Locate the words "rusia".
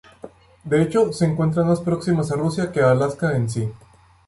2.35-2.71